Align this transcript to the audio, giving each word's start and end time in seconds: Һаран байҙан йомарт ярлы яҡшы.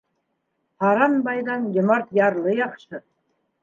Һаран 0.85 1.19
байҙан 1.29 1.71
йомарт 1.79 2.13
ярлы 2.25 2.61
яҡшы. 2.65 3.09